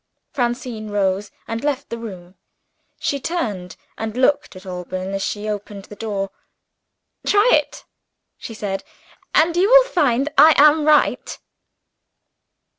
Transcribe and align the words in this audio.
Francine 0.31 0.89
rose, 0.89 1.29
and 1.47 1.63
left 1.63 1.89
the 1.91 1.97
room. 1.99 2.33
She 2.99 3.19
turned, 3.19 3.75
and 3.99 4.17
looked 4.17 4.55
at 4.55 4.65
Alban 4.65 5.13
as 5.13 5.21
she 5.21 5.47
opened 5.47 5.85
the 5.85 5.95
door. 5.95 6.31
"Try 7.23 7.51
it," 7.53 7.85
she 8.35 8.55
said 8.55 8.83
"and 9.35 9.55
you 9.55 9.69
will 9.69 9.87
find 9.87 10.29
I 10.39 10.55
am 10.57 10.85
right." 10.85 11.37